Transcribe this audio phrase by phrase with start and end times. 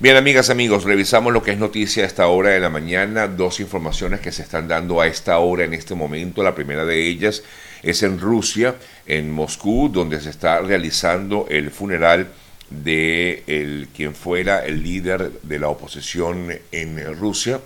[0.00, 3.26] Bien, amigas, amigos, revisamos lo que es noticia a esta hora de la mañana.
[3.26, 6.40] Dos informaciones que se están dando a esta hora, en este momento.
[6.44, 7.42] La primera de ellas
[7.82, 8.76] es en Rusia,
[9.06, 12.28] en Moscú, donde se está realizando el funeral
[12.70, 17.58] de el, quien fuera el líder de la oposición en Rusia,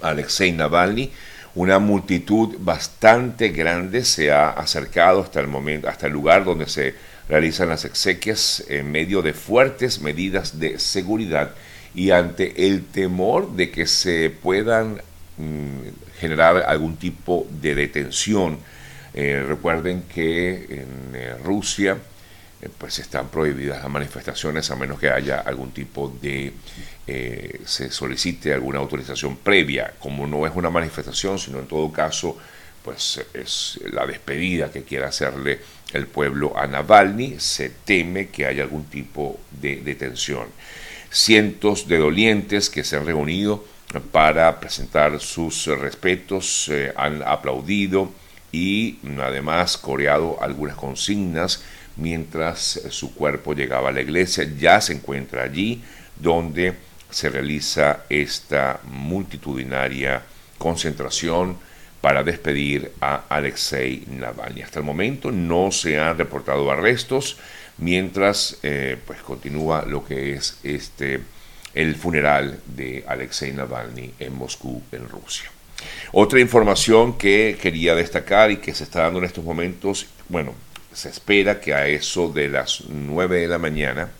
[0.00, 1.10] Alexei Navalny.
[1.56, 6.94] Una multitud bastante grande se ha acercado hasta el momento, hasta el lugar donde se
[7.28, 11.54] realizan las exequias en medio de fuertes medidas de seguridad
[11.94, 15.00] y ante el temor de que se puedan
[15.36, 18.58] mm, generar algún tipo de detención.
[19.14, 21.96] Eh, recuerden que en eh, Rusia
[22.60, 26.52] eh, pues están prohibidas las manifestaciones a menos que haya algún tipo de
[27.64, 32.36] se solicite alguna autorización previa como no es una manifestación sino en todo caso
[32.82, 35.60] pues es la despedida que quiera hacerle
[35.92, 40.46] el pueblo a Navalny, se teme que haya algún tipo de detención.
[41.10, 43.64] Cientos de dolientes que se han reunido
[44.12, 48.12] para presentar sus respetos eh, han aplaudido
[48.52, 51.62] y además coreado algunas consignas
[51.96, 54.48] mientras su cuerpo llegaba a la iglesia.
[54.58, 55.82] Ya se encuentra allí
[56.16, 56.74] donde
[57.10, 60.22] se realiza esta multitudinaria
[60.58, 61.56] concentración
[62.00, 64.62] para despedir a Alexei Navalny.
[64.62, 67.38] Hasta el momento no se han reportado arrestos,
[67.78, 71.20] mientras eh, pues continúa lo que es este
[71.74, 75.50] el funeral de Alexei Navalny en Moscú, en Rusia.
[76.12, 80.54] Otra información que quería destacar y que se está dando en estos momentos, bueno,
[80.92, 84.10] se espera que a eso de las 9 de la mañana,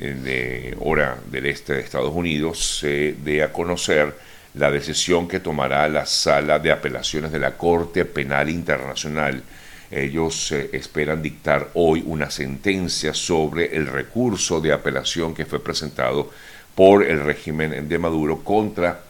[0.00, 4.14] eh, de hora del este de Estados Unidos, se dé a conocer
[4.56, 9.42] la decisión que tomará la sala de apelaciones de la Corte Penal Internacional.
[9.90, 16.30] Ellos eh, esperan dictar hoy una sentencia sobre el recurso de apelación que fue presentado
[16.74, 19.00] por el régimen de Maduro contra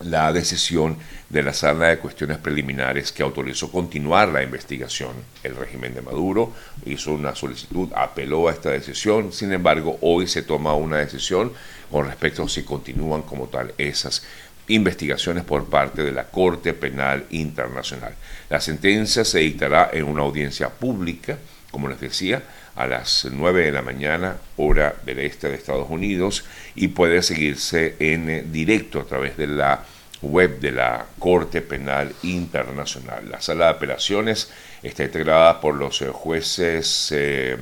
[0.00, 0.96] la decisión
[1.28, 5.12] de la sala de cuestiones preliminares que autorizó continuar la investigación.
[5.44, 6.52] El régimen de Maduro
[6.84, 11.52] hizo una solicitud, apeló a esta decisión, sin embargo, hoy se toma una decisión
[11.90, 14.24] con respecto a si continúan como tal esas
[14.68, 18.14] investigaciones por parte de la Corte Penal Internacional.
[18.48, 21.38] La sentencia se dictará en una audiencia pública,
[21.70, 22.42] como les decía,
[22.74, 27.96] a las 9 de la mañana, hora del este de Estados Unidos, y puede seguirse
[27.98, 29.84] en directo a través de la
[30.22, 33.28] web de la Corte Penal Internacional.
[33.28, 34.50] La sala de apelaciones
[34.82, 37.56] está integrada por los eh, jueces eh,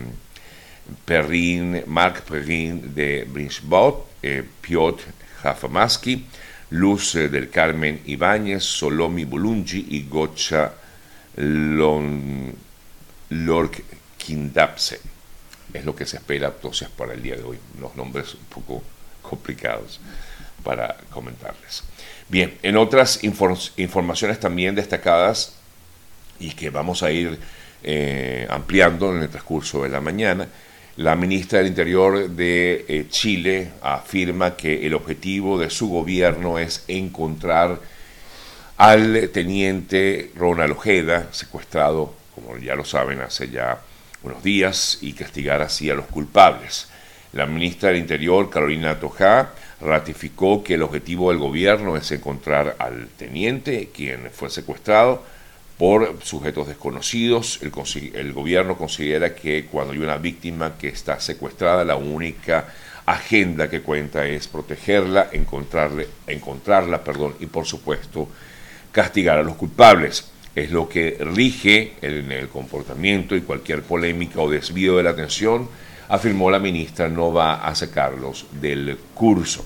[1.04, 5.04] Perrin, Mark Perrin de Brinchbot, eh, Piotr
[5.42, 6.26] Hafamaski,
[6.70, 10.72] Luz del Carmen Ibáñez, Solomi Bulungi y Gocha
[13.30, 13.82] Lork
[14.16, 15.00] Kindapse.
[15.72, 17.58] Es lo que se espera entonces para el día de hoy.
[17.80, 18.82] Los nombres un poco
[19.22, 20.00] complicados
[20.62, 21.82] para comentarles.
[22.28, 25.54] Bien, en otras informaciones también destacadas
[26.38, 27.38] y que vamos a ir
[27.82, 30.46] eh, ampliando en el transcurso de la mañana,
[31.00, 36.84] la ministra del Interior de eh, Chile afirma que el objetivo de su gobierno es
[36.88, 37.80] encontrar
[38.76, 43.80] al teniente Ronald Ojeda, secuestrado, como ya lo saben, hace ya
[44.22, 46.88] unos días, y castigar así a los culpables.
[47.32, 53.08] La ministra del Interior, Carolina Tojá, ratificó que el objetivo del gobierno es encontrar al
[53.16, 55.22] teniente, quien fue secuestrado,
[55.80, 57.58] por sujetos desconocidos.
[57.62, 62.66] El, gobierno considera que cuando hay una víctima que está secuestrada, la única
[63.06, 67.00] agenda que cuenta es protegerla, encontrarle, encontrarla
[67.40, 68.28] y por supuesto
[68.92, 70.30] castigar a los culpables.
[70.54, 75.66] Es lo que rige en el comportamiento y cualquier polémica o desvío de la atención,
[76.10, 79.64] afirmó la ministra, no va a sacarlos del curso.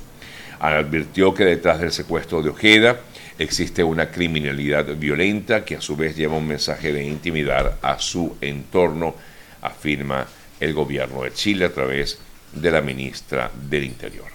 [0.60, 3.00] Advirtió que detrás del secuestro de Ojeda,
[3.38, 8.36] existe una criminalidad violenta que a su vez lleva un mensaje de intimidar a su
[8.40, 9.14] entorno,
[9.62, 10.26] afirma
[10.60, 12.18] el gobierno de Chile a través
[12.52, 14.26] de la ministra del Interior.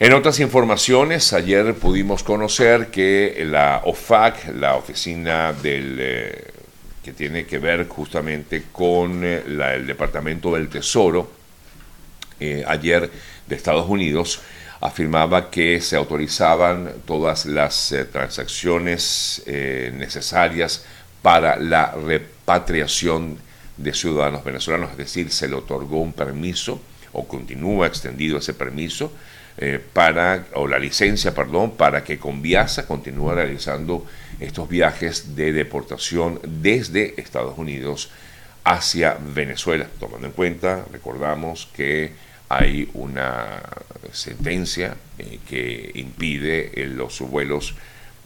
[0.00, 6.44] En otras informaciones, ayer pudimos conocer que la OFAC, la oficina del, eh,
[7.04, 11.30] que tiene que ver justamente con eh, el Departamento del Tesoro,
[12.40, 13.08] eh, ayer
[13.46, 14.40] de Estados Unidos,
[14.82, 20.84] afirmaba que se autorizaban todas las eh, transacciones eh, necesarias
[21.22, 23.38] para la repatriación
[23.76, 26.80] de ciudadanos venezolanos, es decir, se le otorgó un permiso
[27.12, 29.12] o continúa extendido ese permiso
[29.56, 34.04] eh, para, o la licencia, perdón, para que Conviasa continúe realizando
[34.40, 38.10] estos viajes de deportación desde Estados Unidos
[38.64, 43.62] hacia Venezuela, tomando en cuenta, recordamos que hay una
[44.12, 47.74] sentencia eh, que impide eh, los vuelos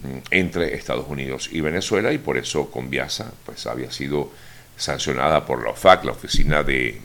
[0.02, 4.32] mm, entre Estados Unidos y Venezuela y por eso Conviasa pues había sido
[4.76, 7.00] sancionada por la OFAC, la Oficina de,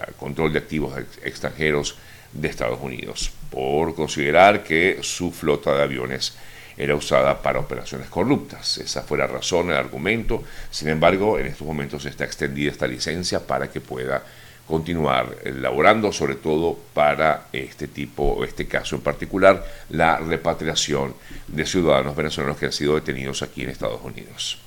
[0.00, 0.94] ah, Control de Activos
[1.24, 1.96] Extranjeros
[2.32, 6.36] de Estados Unidos, por considerar que su flota de aviones
[6.76, 8.78] era usada para operaciones corruptas.
[8.78, 10.44] Esa fue la razón, el argumento.
[10.70, 14.22] Sin embargo, en estos momentos está extendida esta licencia para que pueda
[14.68, 21.14] continuar elaborando, sobre todo para este tipo, este caso en particular, la repatriación
[21.46, 24.58] de ciudadanos venezolanos que han sido detenidos aquí en Estados Unidos.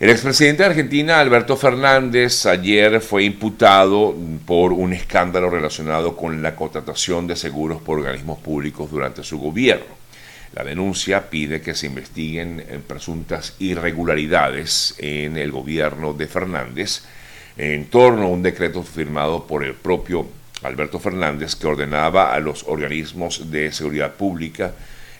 [0.00, 6.56] El expresidente de Argentina, Alberto Fernández, ayer fue imputado por un escándalo relacionado con la
[6.56, 10.02] contratación de seguros por organismos públicos durante su gobierno.
[10.54, 17.04] La denuncia pide que se investiguen presuntas irregularidades en el gobierno de Fernández
[17.56, 20.26] en torno a un decreto firmado por el propio
[20.62, 24.72] Alberto Fernández que ordenaba a los organismos de seguridad pública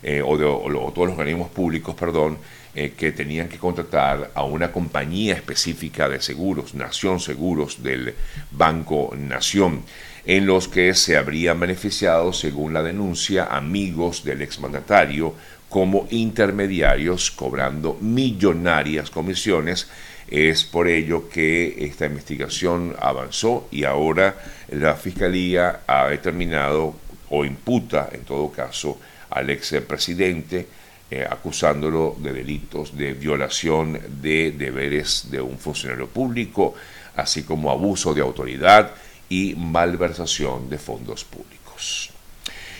[0.02, 2.38] eh, o, de, todos los organismos públicos, perdón,
[2.74, 8.14] eh, que tenían que contratar a una compañía específica de seguros, Nación Seguros del
[8.50, 9.82] Banco Nación,
[10.24, 15.34] en los que se habrían beneficiado, según la denuncia, amigos del exmandatario
[15.68, 19.88] como intermediarios cobrando millonarias comisiones
[20.32, 24.34] es por ello que esta investigación avanzó y ahora
[24.70, 26.94] la Fiscalía ha determinado
[27.28, 28.98] o imputa, en todo caso,
[29.28, 30.66] al ex presidente,
[31.10, 36.74] eh, acusándolo de delitos de violación de deberes de un funcionario público,
[37.14, 38.92] así como abuso de autoridad
[39.28, 42.11] y malversación de fondos públicos.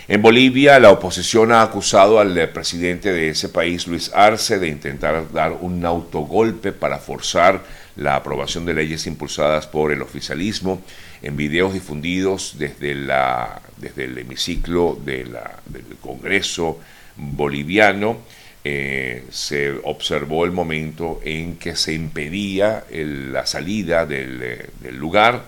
[0.08, 5.30] En Bolivia, la oposición ha acusado al presidente de ese país, Luis Arce, de intentar
[5.32, 7.62] dar un autogolpe para forzar
[7.94, 10.82] la aprobación de leyes impulsadas por el oficialismo
[11.22, 16.80] en videos difundidos desde, la, desde el hemiciclo de la, del Congreso
[17.16, 18.18] boliviano.
[18.64, 25.44] Eh, se observó el momento en que se impedía la salida del, del lugar.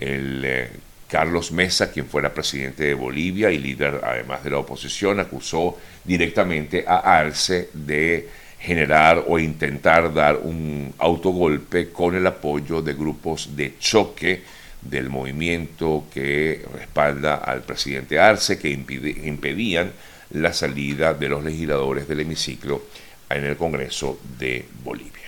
[0.00, 0.70] El eh,
[1.12, 6.86] Carlos Mesa, quien fuera presidente de Bolivia y líder además de la oposición, acusó directamente
[6.88, 13.74] a Arce de generar o intentar dar un autogolpe con el apoyo de grupos de
[13.78, 14.42] choque
[14.80, 19.92] del movimiento que respalda al presidente Arce, que impedían
[20.30, 22.84] la salida de los legisladores del hemiciclo
[23.28, 25.21] en el Congreso de Bolivia.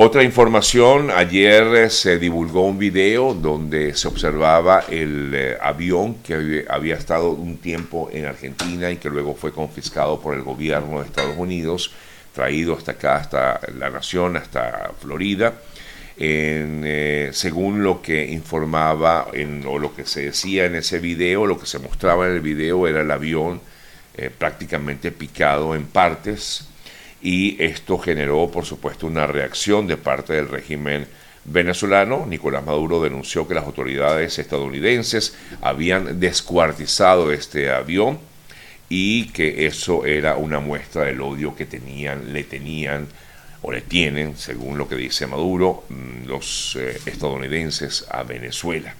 [0.00, 6.64] Otra información, ayer eh, se divulgó un video donde se observaba el eh, avión que
[6.70, 11.06] había estado un tiempo en Argentina y que luego fue confiscado por el gobierno de
[11.06, 11.90] Estados Unidos,
[12.32, 15.54] traído hasta acá, hasta la nación, hasta Florida.
[16.16, 21.58] Eh, según lo que informaba en, o lo que se decía en ese video, lo
[21.58, 23.60] que se mostraba en el video era el avión
[24.38, 26.68] prácticamente picado en partes
[27.22, 31.06] y esto generó, por supuesto, una reacción de parte del régimen
[31.44, 32.26] venezolano.
[32.26, 38.18] Nicolás Maduro denunció que las autoridades estadounidenses habían descuartizado este avión
[38.88, 43.08] y que eso era una muestra del odio que tenían, le tenían
[43.62, 48.94] o le tienen, según lo que dice Maduro, mm, los eh, estadounidenses a Venezuela.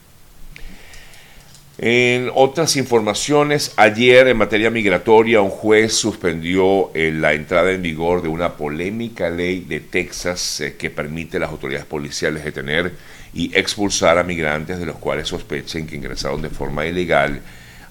[1.80, 8.20] En otras informaciones, ayer en materia migratoria un juez suspendió eh, la entrada en vigor
[8.20, 12.94] de una polémica ley de Texas eh, que permite a las autoridades policiales detener
[13.32, 17.42] y expulsar a migrantes de los cuales sospechen que ingresaron de forma ilegal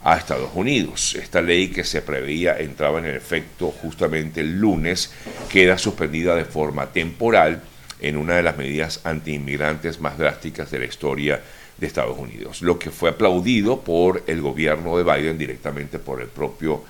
[0.03, 1.15] a Estados Unidos.
[1.15, 5.13] Esta ley que se preveía entraba en efecto justamente el lunes,
[5.47, 7.61] queda suspendida de forma temporal
[8.01, 11.41] en una de las medidas antiinmigrantes más drásticas de la historia
[11.85, 16.83] Estados Unidos, lo que fue aplaudido por el gobierno de Biden directamente por el propio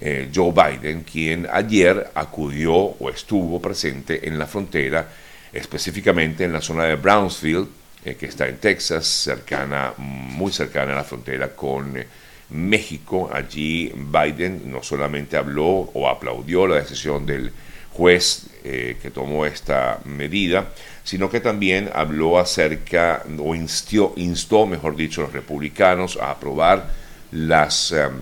[0.00, 5.08] eh, Joe Biden, quien ayer acudió o estuvo presente en la frontera,
[5.52, 7.66] específicamente en la zona de Brownsville,
[8.04, 12.06] eh, que está en Texas, cercana, muy cercana a la frontera con eh,
[12.50, 13.28] México.
[13.30, 17.52] Allí Biden no solamente habló o aplaudió la decisión del
[17.92, 20.68] juez que tomó esta medida,
[21.02, 26.86] sino que también habló acerca o instó, instó mejor dicho, a los republicanos a aprobar
[27.32, 28.12] las em,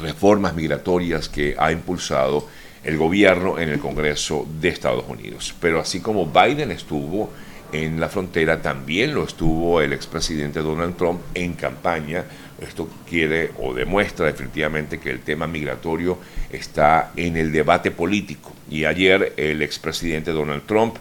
[0.00, 2.48] reformas migratorias que ha impulsado
[2.84, 5.54] el gobierno en el Congreso de Estados Unidos.
[5.60, 7.30] Pero así como Biden estuvo
[7.72, 12.24] en la frontera, también lo estuvo el expresidente Donald Trump en campaña.
[12.60, 16.18] Esto quiere o demuestra definitivamente que el tema migratorio
[16.50, 18.52] está en el debate político.
[18.70, 20.96] Y ayer el expresidente Donald Trump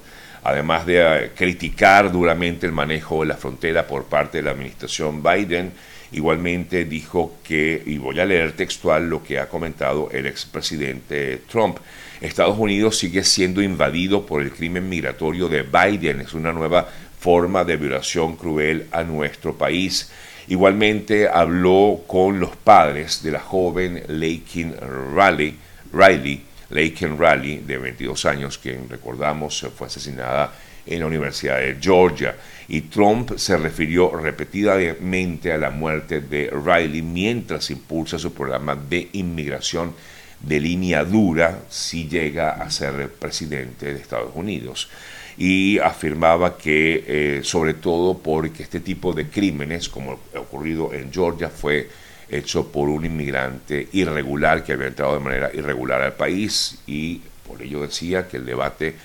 [0.47, 5.21] además de eh, criticar duramente el manejo de la frontera por parte de la administración
[5.21, 5.74] Biden
[6.11, 11.77] Igualmente dijo que, y voy a leer textual lo que ha comentado el expresidente Trump,
[12.21, 16.87] Estados Unidos sigue siendo invadido por el crimen migratorio de Biden, es una nueva
[17.19, 20.11] forma de violación cruel a nuestro país.
[20.47, 24.75] Igualmente habló con los padres de la joven Lakin
[25.13, 25.57] Riley,
[25.91, 30.53] Riley, Laken Riley, de 22 años, quien recordamos fue asesinada
[30.88, 32.36] en la Universidad de Georgia.
[32.67, 39.10] Y Trump se refirió repetidamente a la muerte de Riley mientras impulsa su programa de
[39.13, 39.94] inmigración
[40.39, 44.89] de línea dura si llega a ser presidente de Estados Unidos.
[45.38, 51.50] Y afirmaba que, eh, sobre todo porque este tipo de crímenes, como ocurrido en Georgia,
[51.50, 51.88] fue
[52.29, 57.62] hecho por un inmigrante irregular que había entrado de manera irregular al país y por
[57.62, 58.96] ello decía que el debate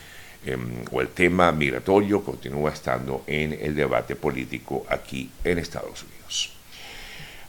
[0.45, 6.53] Em, o el tema migratorio continúa estando en el debate político aquí en Estados Unidos.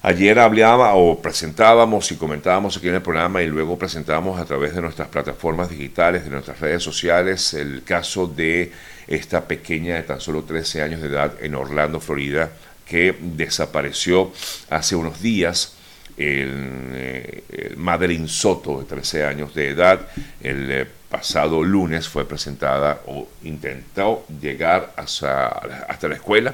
[0.03, 4.75] Ayer hablaba o presentábamos y comentábamos aquí en el programa y luego presentábamos a través
[4.75, 8.71] de nuestras plataformas digitales, de nuestras redes sociales, el caso de
[9.07, 12.51] esta pequeña de tan solo 13 años de edad en Orlando, Florida,
[12.85, 14.31] que desapareció
[14.69, 15.77] hace unos días.
[16.17, 20.07] El, eh, Madeline Soto, de 13 años de edad,
[20.41, 25.61] el eh, pasado lunes fue presentada o intentó llegar hasta,
[26.07, 26.53] la escuela,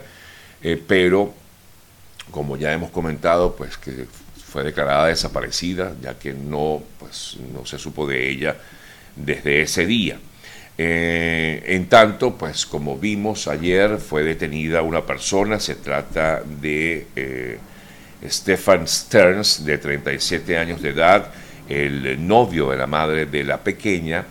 [0.62, 1.34] eh, pero
[2.32, 4.06] como ya hemos comentado, pues que
[4.46, 8.56] fue declarada desaparecida, ya que no, pues, no se supo de ella
[9.16, 10.20] desde ese día.
[10.82, 17.60] En tanto, pues como vimos ayer, fue detenida una persona, se trata de
[18.28, 21.32] Stefan Stearns, de 37 años de edad,
[21.70, 24.26] el novio de la madre de la pequeña,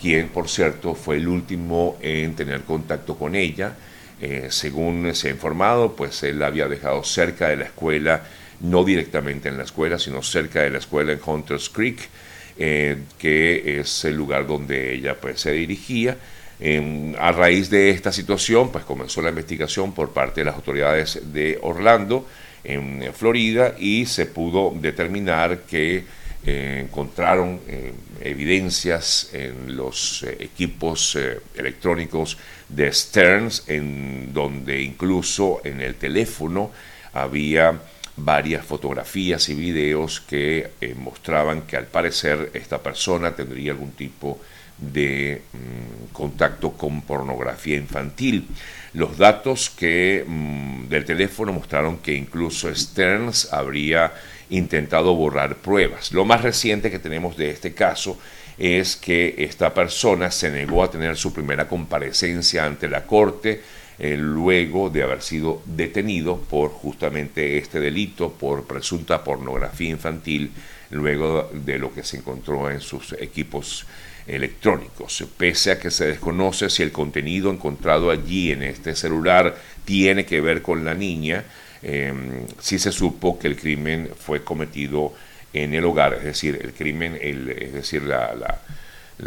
[0.00, 3.74] quien por cierto fue el último en tener contacto con ella.
[4.20, 8.22] Eh, según se ha informado, pues él la había dejado cerca de la escuela,
[8.60, 12.08] no directamente en la escuela, sino cerca de la escuela en Hunters Creek,
[12.58, 16.16] eh, que es el lugar donde ella pues, se dirigía.
[17.18, 21.58] a raíz de esta situación, pues comenzó la investigación por parte de las autoridades de
[21.62, 22.26] Orlando,
[22.64, 26.04] en Florida, y se pudo determinar que
[26.42, 31.18] eh, encontraron eh, evidencias en los eh, equipos
[31.54, 36.70] electrónicos de Stearns, en donde incluso en el teléfono
[37.12, 37.78] había
[38.16, 44.40] varias fotografías y videos que mostraban que al parecer esta persona tendría algún tipo
[44.80, 48.46] de mm, contacto con pornografía infantil.
[48.94, 54.12] Los datos que mm, del teléfono mostraron que incluso Stearns habría
[54.50, 56.10] intentado borrar pruebas.
[56.12, 58.18] Lo más reciente que tenemos de este caso
[58.58, 63.62] es que esta persona se negó a tener su primera comparecencia ante la corte
[64.00, 70.50] eh, luego de haber sido detenido por justamente este delito, por presunta pornografía infantil,
[70.90, 73.86] luego de lo que se encontró en sus equipos
[74.30, 75.24] electrónicos.
[75.36, 80.40] Pese a que se desconoce si el contenido encontrado allí en este celular tiene que
[80.40, 81.44] ver con la niña,
[81.82, 82.12] eh,
[82.60, 85.12] sí se supo que el crimen fue cometido
[85.52, 89.24] en el hogar, es decir, el crimen, el, es decir, mm,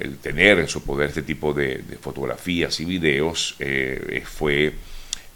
[0.00, 4.74] el tener en su poder este tipo de, fotografías y videos eh, fue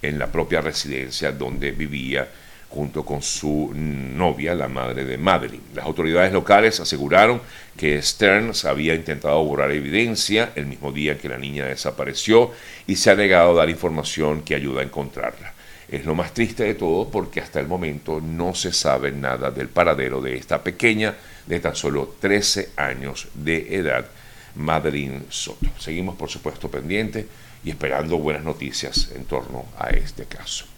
[0.02, 2.28] en la propia residencia donde vivía
[2.70, 5.62] junto con su novia, la madre de Madeline.
[5.74, 7.42] Las autoridades locales aseguraron
[7.76, 12.52] que Stearns había intentado borrar evidencia el mismo día que la niña desapareció
[12.86, 15.52] y se ha negado a dar información que ayuda a encontrarla.
[15.90, 19.68] Es lo más triste de todo porque hasta el momento no se sabe nada del
[19.68, 24.06] paradero de esta pequeña de tan solo 13 años de edad,
[24.54, 25.66] Madeline Soto.
[25.78, 27.26] Seguimos por supuesto pendientes
[27.64, 30.69] y esperando buenas noticias en torno a este caso.